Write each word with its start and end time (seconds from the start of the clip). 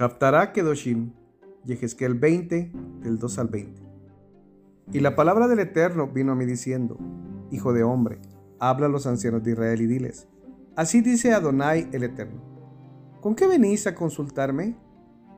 Haftará 0.00 0.52
Kedoshim, 0.52 1.10
Yehezkel 1.64 2.14
20, 2.14 2.70
del 3.02 3.18
2 3.18 3.38
al 3.40 3.48
20. 3.48 3.82
Y 4.92 5.00
la 5.00 5.16
palabra 5.16 5.48
del 5.48 5.58
Eterno 5.58 6.06
vino 6.06 6.30
a 6.30 6.34
mí 6.36 6.46
diciendo, 6.46 6.96
Hijo 7.50 7.72
de 7.72 7.82
hombre, 7.82 8.20
habla 8.60 8.86
a 8.86 8.88
los 8.88 9.08
ancianos 9.08 9.42
de 9.42 9.50
Israel 9.50 9.80
y 9.80 9.86
diles, 9.86 10.28
Así 10.76 11.00
dice 11.00 11.32
Adonai 11.32 11.88
el 11.90 12.04
Eterno, 12.04 12.40
¿con 13.20 13.34
qué 13.34 13.48
venís 13.48 13.88
a 13.88 13.96
consultarme? 13.96 14.76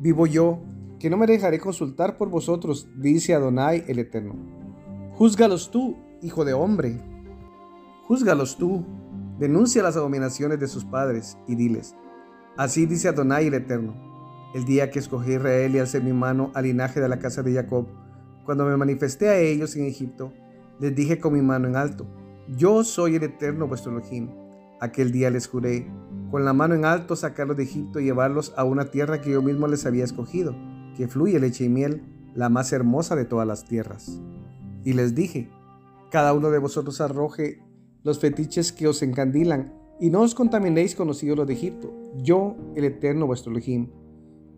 Vivo 0.00 0.26
yo, 0.26 0.58
que 0.98 1.08
no 1.08 1.16
me 1.16 1.28
dejaré 1.28 1.60
consultar 1.60 2.16
por 2.16 2.28
vosotros, 2.28 2.88
dice 2.96 3.34
Adonai 3.34 3.84
el 3.86 4.00
Eterno. 4.00 4.34
Júzgalos 5.14 5.70
tú, 5.70 5.96
hijo 6.20 6.44
de 6.44 6.54
hombre. 6.54 7.00
Júzgalos 8.08 8.56
tú, 8.56 8.84
denuncia 9.38 9.84
las 9.84 9.96
abominaciones 9.96 10.58
de 10.58 10.66
sus 10.66 10.84
padres 10.84 11.38
y 11.46 11.54
diles, 11.54 11.94
Así 12.56 12.86
dice 12.86 13.06
Adonai 13.06 13.46
el 13.46 13.54
Eterno 13.54 14.08
el 14.54 14.64
día 14.64 14.90
que 14.90 14.98
escogí 14.98 15.34
Israel 15.34 15.74
y 15.74 15.78
alcé 15.78 16.00
mi 16.00 16.12
mano 16.12 16.50
al 16.54 16.64
linaje 16.64 17.00
de 17.00 17.08
la 17.08 17.18
casa 17.18 17.42
de 17.42 17.54
Jacob, 17.54 17.86
cuando 18.44 18.64
me 18.64 18.76
manifesté 18.76 19.28
a 19.28 19.38
ellos 19.38 19.76
en 19.76 19.84
Egipto, 19.84 20.32
les 20.80 20.94
dije 20.94 21.18
con 21.18 21.34
mi 21.34 21.42
mano 21.42 21.68
en 21.68 21.76
alto, 21.76 22.06
yo 22.48 22.82
soy 22.82 23.16
el 23.16 23.24
eterno 23.24 23.68
vuestro 23.68 23.92
Elohim. 23.92 24.30
Aquel 24.80 25.12
día 25.12 25.28
les 25.28 25.48
juré, 25.48 25.86
con 26.30 26.44
la 26.44 26.54
mano 26.54 26.74
en 26.74 26.84
alto 26.84 27.14
sacarlos 27.14 27.56
de 27.56 27.64
Egipto 27.64 28.00
y 28.00 28.04
llevarlos 28.04 28.54
a 28.56 28.64
una 28.64 28.90
tierra 28.90 29.20
que 29.20 29.32
yo 29.32 29.42
mismo 29.42 29.66
les 29.66 29.84
había 29.84 30.04
escogido, 30.04 30.54
que 30.96 31.08
fluye 31.08 31.38
leche 31.38 31.64
y 31.64 31.68
miel, 31.68 32.02
la 32.34 32.48
más 32.48 32.72
hermosa 32.72 33.16
de 33.16 33.26
todas 33.26 33.46
las 33.46 33.66
tierras. 33.66 34.20
Y 34.84 34.94
les 34.94 35.14
dije, 35.14 35.50
cada 36.10 36.32
uno 36.32 36.50
de 36.50 36.58
vosotros 36.58 37.00
arroje 37.02 37.60
los 38.02 38.18
fetiches 38.18 38.72
que 38.72 38.88
os 38.88 39.02
encandilan, 39.02 39.74
y 40.00 40.10
no 40.10 40.22
os 40.22 40.34
contaminéis 40.34 40.94
con 40.94 41.08
los 41.08 41.22
ídolos 41.22 41.46
de 41.48 41.54
Egipto, 41.54 41.92
yo, 42.22 42.56
el 42.76 42.84
eterno 42.84 43.26
vuestro 43.26 43.50
Elohim 43.50 43.90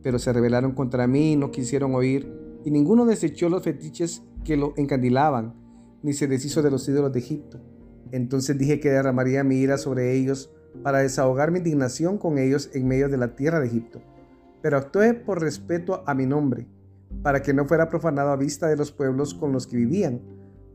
pero 0.03 0.19
se 0.19 0.33
rebelaron 0.33 0.73
contra 0.73 1.07
mí 1.07 1.33
y 1.33 1.37
no 1.37 1.51
quisieron 1.51 1.95
oír, 1.95 2.33
y 2.65 2.71
ninguno 2.71 3.07
desechó 3.07 3.49
los 3.49 3.63
fetiches 3.63 4.23
que 4.45 4.57
lo 4.57 4.75
encandilaban, 4.77 5.55
ni 6.03 6.13
se 6.13 6.27
deshizo 6.27 6.63
de 6.63 6.71
los 6.71 6.89
ídolos 6.89 7.13
de 7.13 7.19
Egipto. 7.19 7.61
Entonces 8.13 8.59
dije 8.59 8.81
que 8.81 8.91
derramaría 8.91 9.45
mi 9.45 9.57
ira 9.57 9.79
sobre 9.79 10.17
ellos 10.17 10.53
para 10.83 10.99
desahogar 10.99 11.51
mi 11.51 11.59
indignación 11.59 12.19
con 12.19 12.39
ellos 12.39 12.71
en 12.75 12.89
medio 12.89 13.09
de 13.09 13.19
la 13.19 13.37
tierra 13.37 13.61
de 13.61 13.67
Egipto. 13.67 14.01
Pero 14.63 14.77
actué 14.77 15.15
por 15.15 15.41
respeto 15.41 16.03
a 16.07 16.15
mi 16.15 16.27
nombre, 16.27 16.67
para 17.23 17.43
que 17.43 17.55
no 17.55 17.67
fuera 17.67 17.89
profanado 17.89 18.31
a 18.31 18.37
vista 18.37 18.69
de 18.69 18.77
los 18.77 18.93
pueblos 18.93 19.35
con 19.35 19.53
los 19.53 19.67
que 19.67 19.77
vivían, 19.77 20.21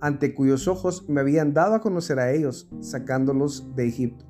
ante 0.02 0.34
cuyos 0.34 0.68
ojos 0.68 1.08
me 1.08 1.22
habían 1.22 1.54
dado 1.54 1.76
a 1.76 1.82
conocer 1.82 2.20
a 2.20 2.32
ellos, 2.32 2.70
sacándolos 2.82 3.76
de 3.76 3.88
Egipto. 3.88 4.26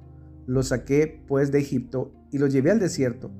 Los 0.46 0.70
saqué 0.70 1.24
pues 1.28 1.52
de 1.52 1.60
Egipto 1.60 2.12
y 2.32 2.38
los 2.38 2.54
llevé 2.54 2.72
al 2.72 2.80
desierto, 2.80 3.32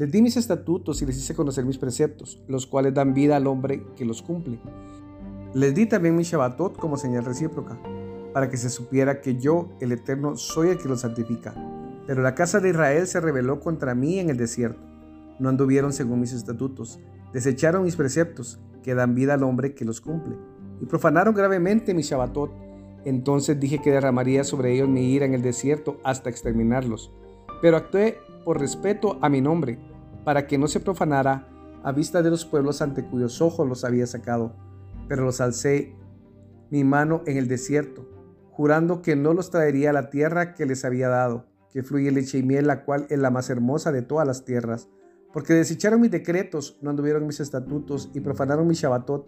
les 0.00 0.10
di 0.10 0.22
mis 0.22 0.38
estatutos 0.38 1.02
y 1.02 1.04
les 1.04 1.18
hice 1.18 1.34
conocer 1.34 1.66
mis 1.66 1.76
preceptos, 1.76 2.42
los 2.48 2.66
cuales 2.66 2.94
dan 2.94 3.12
vida 3.12 3.36
al 3.36 3.46
hombre 3.46 3.84
que 3.96 4.06
los 4.06 4.22
cumple. 4.22 4.58
Les 5.52 5.74
di 5.74 5.84
también 5.84 6.16
mi 6.16 6.22
Shabbatot 6.22 6.78
como 6.78 6.96
señal 6.96 7.26
recíproca, 7.26 7.78
para 8.32 8.48
que 8.48 8.56
se 8.56 8.70
supiera 8.70 9.20
que 9.20 9.36
yo, 9.36 9.68
el 9.78 9.92
Eterno, 9.92 10.38
soy 10.38 10.70
el 10.70 10.78
que 10.78 10.88
los 10.88 11.02
santifica. 11.02 11.54
Pero 12.06 12.22
la 12.22 12.34
casa 12.34 12.60
de 12.60 12.70
Israel 12.70 13.06
se 13.06 13.20
rebeló 13.20 13.60
contra 13.60 13.94
mí 13.94 14.18
en 14.18 14.30
el 14.30 14.38
desierto. 14.38 14.80
No 15.38 15.50
anduvieron 15.50 15.92
según 15.92 16.20
mis 16.20 16.32
estatutos, 16.32 16.98
desecharon 17.34 17.82
mis 17.82 17.96
preceptos, 17.96 18.58
que 18.82 18.94
dan 18.94 19.14
vida 19.14 19.34
al 19.34 19.42
hombre 19.42 19.74
que 19.74 19.84
los 19.84 20.00
cumple, 20.00 20.34
y 20.80 20.86
profanaron 20.86 21.34
gravemente 21.34 21.92
mi 21.92 22.00
Shabbatot. 22.00 22.50
Entonces 23.04 23.60
dije 23.60 23.82
que 23.82 23.90
derramaría 23.90 24.44
sobre 24.44 24.72
ellos 24.72 24.88
mi 24.88 25.12
ira 25.12 25.26
en 25.26 25.34
el 25.34 25.42
desierto 25.42 26.00
hasta 26.04 26.30
exterminarlos. 26.30 27.12
Pero 27.60 27.76
actué 27.76 28.16
por 28.46 28.58
respeto 28.58 29.18
a 29.20 29.28
mi 29.28 29.42
nombre, 29.42 29.78
para 30.24 30.46
que 30.46 30.58
no 30.58 30.68
se 30.68 30.80
profanara 30.80 31.46
a 31.82 31.92
vista 31.92 32.22
de 32.22 32.30
los 32.30 32.44
pueblos 32.44 32.82
ante 32.82 33.04
cuyos 33.04 33.40
ojos 33.40 33.68
los 33.68 33.84
había 33.84 34.06
sacado. 34.06 34.54
Pero 35.08 35.24
los 35.24 35.40
alcé 35.40 35.94
mi 36.70 36.84
mano 36.84 37.22
en 37.26 37.36
el 37.36 37.48
desierto, 37.48 38.08
jurando 38.50 39.02
que 39.02 39.16
no 39.16 39.34
los 39.34 39.50
traería 39.50 39.90
a 39.90 39.94
la 39.94 40.10
tierra 40.10 40.54
que 40.54 40.66
les 40.66 40.84
había 40.84 41.08
dado, 41.08 41.46
que 41.72 41.82
fluye 41.82 42.10
leche 42.10 42.38
y 42.38 42.42
miel, 42.42 42.66
la 42.66 42.84
cual 42.84 43.06
es 43.10 43.18
la 43.18 43.30
más 43.30 43.50
hermosa 43.50 43.92
de 43.92 44.02
todas 44.02 44.26
las 44.26 44.44
tierras. 44.44 44.88
Porque 45.32 45.54
desecharon 45.54 46.00
mis 46.00 46.10
decretos, 46.10 46.78
no 46.82 46.90
anduvieron 46.90 47.26
mis 47.26 47.40
estatutos 47.40 48.10
y 48.14 48.20
profanaron 48.20 48.66
mi 48.66 48.74
Shabbatot, 48.74 49.26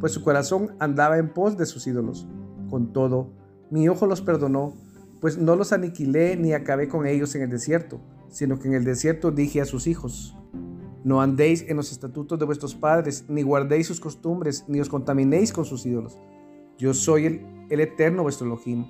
pues 0.00 0.12
su 0.12 0.22
corazón 0.22 0.74
andaba 0.78 1.18
en 1.18 1.32
pos 1.32 1.56
de 1.56 1.66
sus 1.66 1.86
ídolos. 1.86 2.26
Con 2.70 2.92
todo, 2.92 3.32
mi 3.70 3.88
ojo 3.88 4.06
los 4.06 4.22
perdonó, 4.22 4.74
pues 5.20 5.38
no 5.38 5.56
los 5.56 5.72
aniquilé 5.72 6.36
ni 6.36 6.52
acabé 6.52 6.88
con 6.88 7.06
ellos 7.06 7.34
en 7.34 7.42
el 7.42 7.50
desierto, 7.50 8.00
sino 8.32 8.58
que 8.58 8.66
en 8.66 8.74
el 8.74 8.84
desierto 8.84 9.30
dije 9.30 9.60
a 9.60 9.64
sus 9.64 9.86
hijos, 9.86 10.36
no 11.04 11.20
andéis 11.20 11.64
en 11.68 11.76
los 11.76 11.90
estatutos 11.92 12.38
de 12.38 12.44
vuestros 12.44 12.74
padres, 12.74 13.24
ni 13.28 13.42
guardéis 13.42 13.88
sus 13.88 14.00
costumbres, 14.00 14.64
ni 14.68 14.80
os 14.80 14.88
contaminéis 14.88 15.52
con 15.52 15.64
sus 15.64 15.84
ídolos. 15.84 16.18
Yo 16.78 16.94
soy 16.94 17.26
el, 17.26 17.80
eterno 17.80 18.22
vuestro 18.22 18.46
Elohim. 18.46 18.86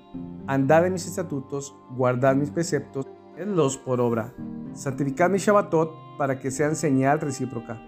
Andad 0.47 0.85
en 0.85 0.93
mis 0.93 1.07
estatutos, 1.07 1.75
guardad 1.95 2.35
mis 2.35 2.51
preceptos, 2.51 3.07
los 3.37 3.77
por 3.77 3.99
obra. 3.99 4.33
Santificad 4.73 5.29
mi 5.29 5.39
Shabbatot 5.39 5.91
para 6.17 6.39
que 6.39 6.51
sean 6.51 6.75
señal 6.75 7.19
recíproca, 7.19 7.81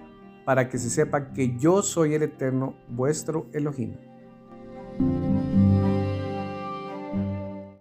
para 0.45 0.69
que 0.69 0.77
se 0.77 0.89
sepa 0.89 1.33
que 1.33 1.57
yo 1.57 1.81
soy 1.81 2.15
el 2.15 2.23
eterno 2.23 2.75
vuestro 2.89 3.47
Elohim. 3.53 3.93